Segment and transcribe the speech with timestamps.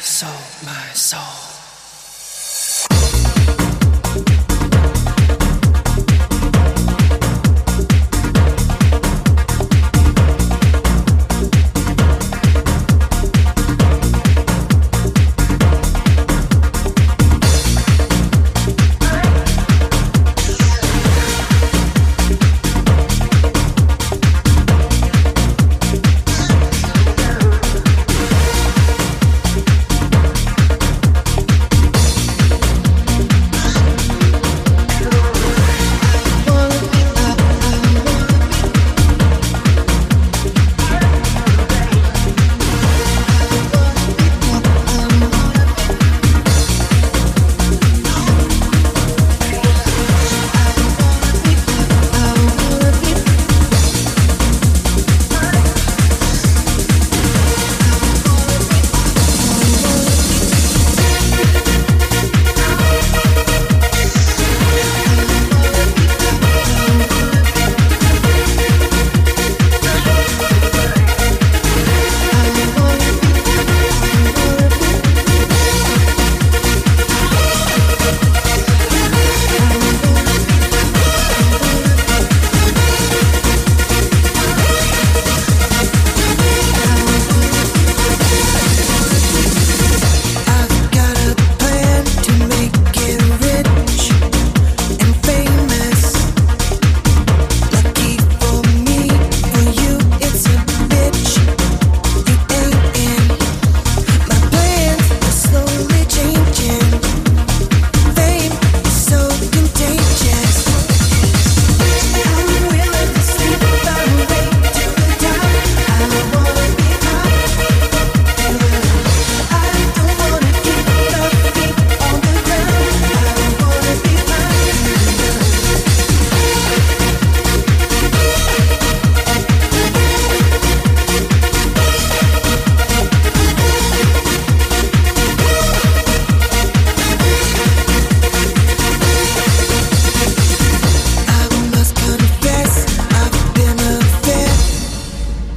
[0.00, 0.30] soul,
[0.64, 1.59] my soul.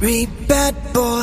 [0.04, 1.13] Three bad boys.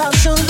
[0.00, 0.49] 老树